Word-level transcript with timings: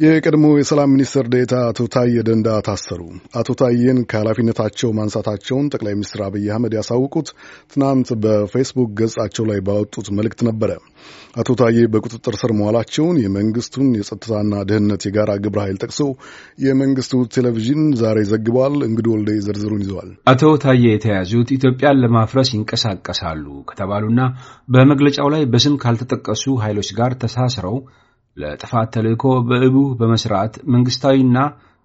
የቀድሞ 0.00 0.46
የሰላም 0.56 0.90
ሚኒስትር 0.94 1.26
ዴታ 1.32 1.52
አቶ 1.68 1.84
ታዬ 1.92 2.22
ደንዳ 2.26 2.48
ታሰሩ። 2.66 2.98
አቶ 3.38 3.48
ታዬን 3.60 3.98
ከኃላፊነታቸው 4.10 4.90
ማንሳታቸውን 4.98 5.70
ጠቅላይ 5.72 5.94
ሚኒስትር 5.96 6.20
አብይ 6.26 6.44
አህመድ 6.50 6.74
ያሳውቁት 6.78 7.28
ትናንት 7.72 8.10
በፌስቡክ 8.24 8.90
ገጻቸው 9.00 9.46
ላይ 9.50 9.60
ባወጡት 9.68 10.08
መልእክት 10.18 10.42
ነበረ። 10.48 10.70
አቶ 11.36 11.48
ታዬ 11.60 11.86
በቁጥጥር 11.94 12.36
ስር 12.42 12.52
መዋላቸውን 12.58 13.16
የመንግስቱን 13.24 13.88
የጸጥታና 13.98 14.52
ደህንነት 14.68 15.02
የጋራ 15.08 15.30
ግብረ 15.44 15.60
ኃይል 15.66 15.78
ጠቅሶ 15.82 16.02
የመንግስቱ 16.66 17.24
ቴሌቪዥን 17.34 17.82
ዛሬ 18.02 18.20
ዘግቧል። 18.30 18.76
እንግዲህ 18.88 19.12
ወልዴ 19.14 19.40
ዝርዝሩን 19.46 19.84
ይዘዋል። 19.84 20.10
አቶ 20.32 20.54
ታዬ 20.64 20.84
የተያዙት 20.88 21.50
ኢትዮጵያን 21.58 22.02
ለማፍረስ 22.04 22.50
ይንቀሳቀሳሉ 22.54 23.46
ከተባሉና 23.70 24.20
በመግለጫው 24.68 25.30
ላይ 25.34 25.44
በስም 25.54 25.76
ካልተጠቀሱ 25.84 26.44
ኃይሎች 26.64 26.90
ጋር 27.00 27.14
ተሳስረው 27.22 27.78
ለጥፋት 28.36 28.88
ተልእኮ 28.94 29.24
በእቡ 29.48 29.76
በመስራት 30.00 30.54
መንግስታዊና 30.74 31.38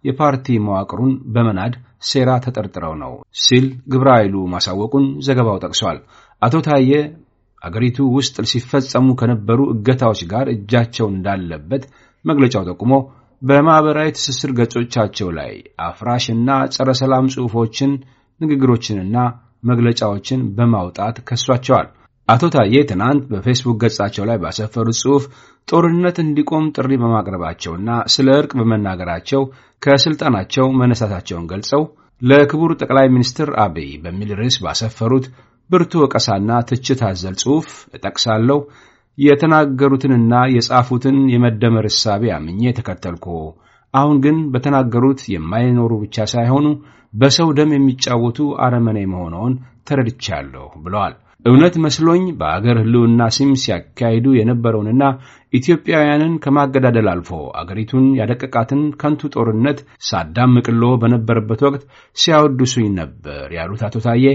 የፓርቲ 0.04 0.46
መዋቅሩን 0.66 1.14
በመናድ 1.34 1.74
ሴራ 2.10 2.30
ተጠርጥረው 2.46 2.94
ነው 3.02 3.12
ሲል 3.42 3.66
ግብረ 3.92 4.08
ኃይሉ 4.18 4.36
ማሳወቁን 4.54 5.06
ዘገባው 5.28 5.58
ጠቅሷል። 5.66 5.98
አቶ 6.42 6.56
ታዬ 6.68 6.92
አገሪቱ 7.62 7.98
ውስጥ 8.16 8.36
ሲፈጸሙ 8.52 9.08
ከነበሩ 9.20 9.60
እገታዎች 9.74 10.22
ጋር 10.32 10.46
እጃቸው 10.54 11.08
እንዳለበት 11.12 11.84
መግለጫው 12.26 12.64
ጠቁሞ 12.72 12.94
በማኅበራዊ 13.42 14.10
ትስስር 14.18 14.52
ገጾቻቸው 14.58 15.30
ላይ 15.38 15.54
አፍራሽና 15.86 16.50
ጸረ 16.76 16.90
ሰላም 17.00 17.32
ጽሑፎችን፣ 17.36 17.92
ንግግሮችንና 18.42 19.18
መግለጫዎችን 19.70 20.42
በማውጣት 20.58 21.18
ከሷቸዋል። 21.28 21.88
አቶ 22.30 22.44
ታዬ 22.54 22.76
ትናንት 22.90 23.24
በፌስቡክ 23.32 23.78
ገጻቸው 23.84 24.24
ላይ 24.30 24.38
ባሰፈሩት 24.44 24.98
ጽሑፍ 25.02 25.24
ጦርነት 25.68 26.18
እንዲቆም 26.24 26.66
ጥሪ 26.76 26.92
በማቅረባቸውና 27.02 27.90
ስለ 28.14 28.30
እርቅ 28.40 28.52
በመናገራቸው 28.60 29.42
ከስልጣናቸው 29.82 30.66
መነሳታቸውን 30.80 31.48
ገልጸው 31.52 31.84
ለክቡር 32.22 32.72
ጠቅላይ 32.82 33.08
ሚኒስትር 33.14 33.50
አብይ 33.64 33.90
በሚል 34.04 34.32
ርዕስ 34.40 34.58
ባሰፈሩት 34.66 35.26
ብርቱ 35.70 35.94
ወቀሳና 36.04 36.52
ትችት 36.70 37.02
አዘል 37.10 37.36
ጽሑፍ 37.42 37.68
እጠቅሳለሁ 37.98 38.58
የተናገሩትንና 39.18 40.34
የጻፉትን 40.54 41.18
የመደመር 41.32 41.86
እሳቤ 41.90 42.24
አምኜ 42.36 42.72
ተከተልኩ። 42.78 43.26
አሁን 43.94 44.18
ግን 44.26 44.38
በተናገሩት 44.52 45.22
የማይኖሩ 45.34 45.92
ብቻ 46.04 46.26
ሳይሆኑ 46.34 46.68
በሰው 47.14 47.50
ደም 47.58 47.72
የሚጫወቱ 47.76 48.40
አረመኔ 48.66 49.00
መሆነውን 49.14 49.54
ተረድቻለሁ 49.88 50.68
ብለዋል። 50.84 51.16
እውነት 51.46 51.76
መስሎኝ 51.84 52.24
በአገር 52.40 52.78
ሕልውና 52.82 53.22
ስም 53.36 53.52
ሲያካሂዱ 53.62 54.26
የነበረውንና 54.36 55.04
ኢትዮጵያውያንን 55.54 56.34
ከማገዳደል 56.44 57.08
አልፎ 57.14 57.30
አገሪቱን 57.62 58.06
ያደቀቃትን 58.20 58.82
ከንቱ 59.02 59.32
ጦርነት 59.36 59.80
ሳዳምቅሎ 60.10 60.84
በነበረበት 61.02 61.62
ወቅት 61.68 61.84
ሲያወድሱኝ 62.18 62.90
ነበር 63.00 63.48
ያሉት 63.58 63.82
አቶ 63.88 64.04
ታዬ 64.06 64.26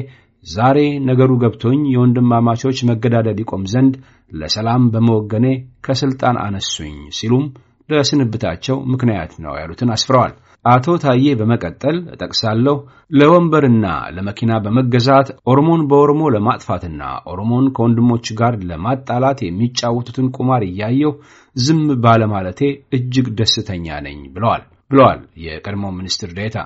ዛሬ 0.47 0.79
ነገሩ 1.09 1.31
ገብቶኝ 1.43 1.81
የወንድማማቾች 1.93 2.81
መገዳደል 2.91 3.39
ይቆም 3.43 3.63
ዘንድ 3.73 3.95
ለሰላም 4.33 4.83
በመወገኔ 4.93 5.47
ከስልጣን 5.87 6.37
አነሱኝ 6.45 6.99
ሲሉም 7.19 7.47
ለስንብታቸው 7.89 8.77
ምክንያት 8.93 9.33
ነው 9.45 9.55
ያሉትን 9.61 9.93
አስፍረዋል። 9.95 10.35
አቶ 10.67 10.87
ታዬ 11.03 11.25
በመቀጠል 11.39 11.97
እጠቅሳለሁ 12.13 12.75
ለወንበርና 13.11 13.87
ለመኪና 14.17 14.53
በመገዛት 14.65 15.29
ኦሮሞን 15.51 15.83
በኦሮሞ 15.91 16.23
ለማጥፋትና 16.35 17.03
ኦሮሞን 17.33 17.67
ከወንድሞች 17.77 18.29
ጋር 18.41 18.55
ለማጣላት 18.71 19.41
የሚጫወቱትን 19.45 20.31
ቁማር 20.37 20.65
እያየሁ 20.69 21.13
ዝም 21.57 21.83
ባለማለቴ 22.05 22.61
እጅግ 22.99 23.29
ደስተኛ 23.41 23.99
ነኝ 24.07 24.19
ብለዋል 24.37 24.65
ብለዋል 24.91 25.21
የቀድሞው 25.45 25.95
ሚኒስትር 25.99 26.33
ዴኤታ 26.39 26.59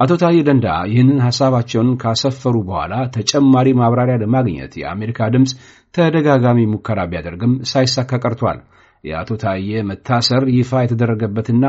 አቶ 0.00 0.12
ታዬ 0.20 0.36
ደንዳ 0.46 0.68
ይህንን 0.90 1.18
ሐሳባቸውን 1.26 1.90
ካሰፈሩ 2.02 2.54
በኋላ 2.68 2.94
ተጨማሪ 3.16 3.68
ማብራሪያ 3.80 4.16
ለማግኘት 4.22 4.72
የአሜሪካ 4.80 5.28
ድምፅ 5.34 5.52
ተደጋጋሚ 5.94 6.60
ሙከራ 6.72 7.00
ቢያደርግም 7.10 7.52
ሳይሳካ 7.72 8.12
ቀርቷል። 8.24 8.58
የአቶ 9.04 9.30
ታዬ 9.42 9.82
መታሰር 9.88 10.44
ይፋ 10.56 10.80
የተደረገበትና 10.82 11.64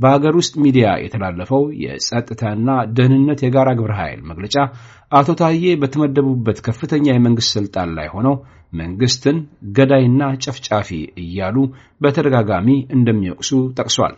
በሀገር 0.00 0.34
ውስጥ 0.40 0.54
ሚዲያ 0.64 0.86
የተላለፈው 1.02 1.62
የጸጥታና 1.82 2.68
ደህንነት 2.96 3.40
የጋራ 3.44 3.68
ግብረ 3.78 3.92
ኃይል 4.00 4.20
መግለጫ 4.30 4.56
አቶ 5.12 5.30
ታዬ 5.40 5.64
በተመደቡበት 5.82 6.58
ከፍተኛ 6.66 7.06
የመንግሥት 7.12 7.52
ሥልጣን 7.56 7.90
ላይ 7.98 8.08
ሆነው 8.14 8.36
መንግሥትን 8.72 9.38
ገዳይና 9.76 10.22
ጨፍጫፊ 10.44 10.90
እያሉ 11.22 11.56
በተደጋጋሚ 12.00 12.68
እንደሚወቅሱ 12.96 13.50
ጠቅሷል። 13.78 14.14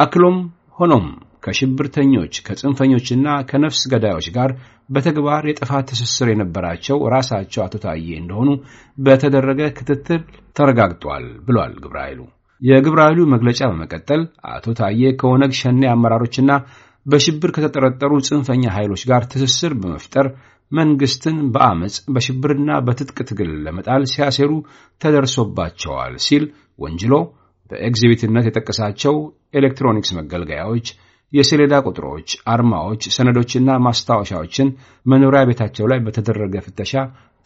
አክሎም 0.00 0.38
ሆኖም 0.78 1.06
ከሽብርተኞች 1.42 2.34
ከጽንፈኞችና 2.46 3.28
ከነፍስ 3.50 3.80
ገዳዮች 3.92 4.26
ጋር 4.36 4.50
በተግባር 4.88 5.42
የጥፋት 5.48 5.86
ትስስር 5.90 6.28
የነበራቸው 6.30 6.98
ራሳቸው 7.14 7.62
አቶ 7.64 7.76
ታዬ 7.84 8.06
እንደሆኑ 8.20 8.50
በተደረገ 8.98 9.60
ክትትል 9.78 10.22
ተረጋግጧል 10.56 11.26
ብሏል 11.46 11.74
ግብረ 11.84 11.98
ኃይሉ። 12.06 12.20
የግብረ 12.62 13.00
ኃይሉ 13.06 13.20
መግለጫ 13.32 13.60
በመቀጠል 13.70 14.20
አቶ 14.52 14.74
ታዬ 14.80 15.02
ከኦነግ 15.20 15.52
ሸኔ 15.60 15.82
አመራሮችና 15.92 16.50
በሽብር 17.06 17.50
ከተጠረጠሩ 17.54 18.12
ጽንፈኛ 18.26 18.64
ኃይሎች 18.76 19.02
ጋር 19.10 19.22
ትስስር 19.32 19.72
በመፍጠር 19.80 20.26
መንግስትን 20.72 21.38
በአመፅ 21.54 21.96
በሽብርና 22.14 22.70
በትጥቅ 22.86 23.18
ትግል 23.30 23.50
ለመጣል 23.64 24.02
ሲያሴሩ 24.12 24.52
ተደርሶባቸዋል 25.00 26.14
ሲል 26.26 26.44
ወንጅሎ 26.78 27.14
በኤግዚቢትነት 27.70 28.46
የጠቀሳቸው 28.48 29.14
ኤሌክትሮኒክስ 29.54 30.10
መገልገያዎች፣ 30.18 30.86
የሰሌዳ 31.32 31.74
ቁጥሮች፣ 31.88 32.30
አርማዎች፣ 32.52 33.04
ሰነዶችና 33.16 33.78
ማስታወሻዎችን 33.86 34.70
መኖሪያ 35.06 35.42
ቤታቸው 35.50 35.86
ላይ 35.92 36.00
በተደረገ 36.06 36.56
ፍተሻ 36.66 36.92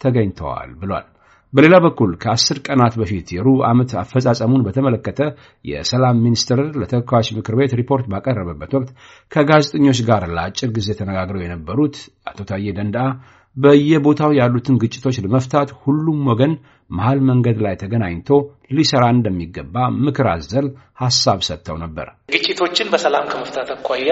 ተገኝተዋል 0.01 0.71
ብሏል። 0.81 1.05
በሌላ 1.53 1.75
በኩል 1.83 2.11
ከአስር 2.21 2.57
ቀናት 2.65 2.93
በፊት 2.99 3.27
የሩብ 3.33 3.59
ዓመት 3.67 3.91
አፈጻጸሙን 4.01 4.65
በተመለከተ 4.65 5.19
የሰላም 5.65 6.17
ሚኒስትር 6.25 6.59
ለተወካዮች 6.81 7.29
ምክር 7.37 7.55
ቤት 7.59 7.73
ሪፖርት 7.79 8.05
ባቀረበበት 8.13 8.71
ወቅት 8.77 8.89
ከጋዜጠኞች 9.31 9.99
ጋር 10.09 10.23
ለአጭር 10.35 10.71
ጊዜ 10.77 10.89
ተነጋግረው 10.99 11.43
የነበሩት 11.45 11.97
አቶ 12.27 12.39
ታዬ 12.49 12.73
ደንዳአ 12.79 13.07
በየቦታው 13.57 14.31
ያሉትን 14.37 14.75
ግጭቶች 14.81 15.15
ለመፍታት 15.23 15.69
ሁሉም 15.83 16.19
ወገን 16.29 16.51
መሃል 16.89 17.19
መንገድ 17.29 17.57
ላይ 17.65 17.75
ተገናኝቶ 17.81 18.29
ሊሰራ 18.71 19.03
እንደሚገባ 19.13 19.75
ምክር 20.05 20.27
አዘል 20.33 20.67
ሀሳብ 21.01 21.39
ሰጥተው 21.47 21.77
ነበር። 21.83 22.07
ግጭቶችን 22.35 22.91
በሰላም 22.93 23.25
ከመፍታት 23.31 23.69
አኳያ 23.75 24.11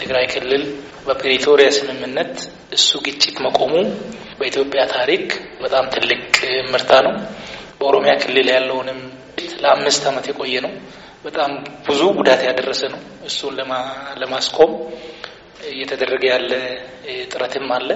ትግራይ 0.00 0.26
ክልል 0.34 0.64
በፕሪቶሪያ 1.06 1.68
ስምምነት 1.78 2.34
እሱ 2.76 2.90
ግጭት 3.06 3.36
መቆሙ 3.46 3.74
በኢትዮጵያ 4.40 4.82
ታሪክ 4.94 5.26
በጣም 5.62 5.86
ትልቅ 5.94 6.22
ምርታ 6.72 6.92
ነው። 7.06 7.14
በኦሮሚያ 7.80 8.14
ክልል 8.22 8.48
ያለውንም 8.54 9.00
ለአምስት 9.62 10.04
ዓመት 10.10 10.26
የቆየ 10.30 10.56
ነው። 10.66 10.72
በጣም 11.24 11.50
ብዙ 11.86 12.00
ጉዳት 12.18 12.40
ያደረሰ 12.48 12.82
ነው። 12.94 13.00
እሱን 13.28 13.54
ለማስቆም 14.22 14.72
እየተደረገ 15.70 16.24
ያለ 16.32 16.52
ጥረትም 17.30 17.68
አለ። 17.76 17.90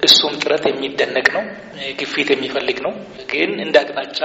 እሱም 0.00 0.34
ጥረት 0.42 0.64
የሚደነቅ 0.68 1.26
ነው፣ 1.36 1.44
ግፊት 2.00 2.28
የሚፈልግ 2.32 2.78
ነው። 2.86 2.92
ግን 3.32 3.52
እንደ 3.64 3.76
አቅጣጫ 3.82 4.20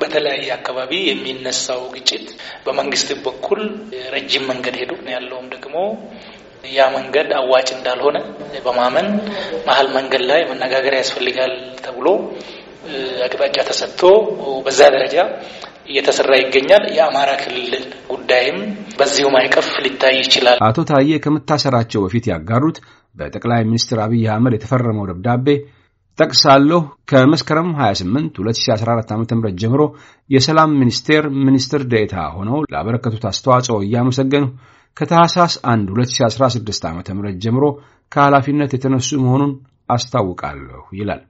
በተለያየ 0.00 0.48
አካባቢ 0.56 0.92
የሚነሳው 1.08 1.82
ግጭት 1.94 2.26
በመንግስት 2.64 3.08
በኩል 3.26 3.60
ረጅም 4.14 4.44
መንገድ 4.50 4.74
ሄዱ 4.80 4.92
ያለውም 5.14 5.46
ደግሞ 5.54 5.76
ያ 6.76 6.84
መንገድ 6.96 7.28
አዋጭ 7.38 7.68
እንዳልሆነ 7.76 8.18
በማመን 8.64 9.08
መሀል 9.68 9.88
መንገድ 9.96 10.22
ላይ 10.30 10.40
መነጋገር 10.50 10.94
ያስፈልጋል 11.00 11.52
ተብሎ 11.84 12.06
አቅጣጫ 13.26 13.56
ተሰጥቶ 13.68 14.02
በዛ 14.66 14.80
ደረጃ 14.94 15.16
እየተሰራ 15.86 16.30
ይገኛል። 16.40 16.84
የአማራ 16.96 17.30
ክልል 17.42 17.84
ጉዳይም 18.12 18.58
በዚሁ 18.98 19.26
ማዕቀፍ 19.34 19.68
ሊታይ 19.84 20.14
ይችላል። 20.22 20.58
አቶ 20.66 20.84
ታዬ 20.90 21.18
ከመታሰራቸው 21.24 22.02
በፊት 22.04 22.26
ያጋሩት 22.32 22.78
በጠቅላይ 23.14 23.62
ሚኒስትር 23.68 23.98
አብይ 24.04 24.24
አህመድ 24.32 24.54
የተፈረመው 24.56 25.08
ደብዳቤ 25.10 25.46
ጠቅሳለሁ። 26.18 26.80
ከመስከረም 27.10 27.68
28 27.78 28.38
2014 28.40 29.12
ዓ 29.12 29.18
ም 29.18 29.52
ጀምሮ 29.62 29.82
የሰላም 30.30 30.70
ሚኒስቴር 30.80 31.24
ሚኒስትር 31.46 31.82
ዴኤታ 31.90 32.16
ሆነው 32.36 32.58
ላበረከቱት 32.74 33.24
አስተዋጽኦ 33.30 33.76
እያመሰገኑ 33.86 34.44
ከታህሳስ 34.96 35.54
1 35.70 35.90
2016 35.92 36.86
ዓ 36.88 36.92
ም 37.14 37.32
ጀምሮ 37.44 37.64
ከኃላፊነት 38.12 38.70
የተነሱ 38.74 39.10
መሆኑን 39.24 39.52
አስታውቃለሁ 39.88 40.82
ይላል። 40.92 41.22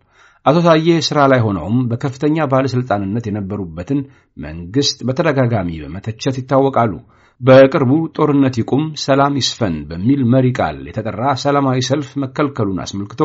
አቶ 0.46 0.56
ታዬ 0.64 0.88
ሥራ 1.06 1.19
ላይ 1.31 1.40
ሆነውም 1.44 1.78
በከፍተኛ 1.90 2.37
ባለሥልጣንነት 2.50 3.25
የነበሩበትን 3.28 4.00
መንግሥት 4.37 4.98
በተደጋጋሚ 5.08 5.70
በመተቸት 5.84 6.37
ይታወቃሉ። 6.40 6.93
በቅርቡ 7.40 7.93
ጦርነት 8.16 8.54
ይቁም፣ 8.60 8.84
ሰላም 9.04 9.34
ይስፈን 9.40 9.75
በሚል 9.88 10.20
መሪ 10.32 10.46
ቃል 10.58 10.78
የተጠራ 10.88 11.22
ሰላማዊ 11.43 11.81
ሰልፍ 11.88 12.10
መከልከሉን 12.22 12.81
አስመልክቶ 12.84 13.22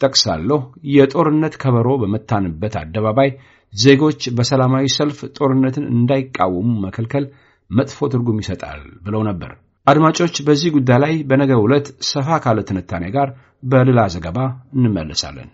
ጠቅሳለሁ። 0.00 0.58
የጦርነት 0.94 1.54
ከበሮ 1.62 1.88
በመታንበት 2.02 2.76
አደባባይ 2.80 3.30
ዜጎች 3.72 4.22
በሰላማዊ 4.38 4.86
ሰልፍ 4.96 5.20
ጦርነትን 5.36 5.86
እንዳይቃወሙ 5.94 6.70
መከልከል 6.86 7.26
መጥፎ 7.70 8.08
ትርጉም 8.12 8.42
ይሰጣል 8.42 8.82
ብለው 9.04 9.22
ነበር። 9.28 9.52
አድማጮች፣ 9.86 10.36
በዚህ 10.46 10.70
ጉዳይ 10.74 10.98
ላይ 11.04 11.14
በነገው 11.28 11.64
ዕለት 11.66 11.86
ሰፋ 12.08 12.38
ካለ 12.44 12.60
ትንታኔ 12.68 13.04
ጋር 13.14 13.28
በሌላ 13.64 14.00
ዘገባ 14.14 14.38
እንመለሳለን። 14.76 15.48